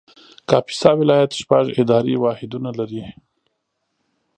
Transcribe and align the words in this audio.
کاپیسا 0.49 0.91
ولایت 0.99 1.31
شپږ 1.39 1.65
اداري 1.81 2.15
واحدونه 2.19 2.69
لري 2.79 3.01